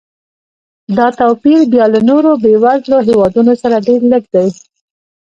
[0.97, 4.47] دا توپیر بیا له نورو بېوزلو هېوادونو سره ډېر لږ دی.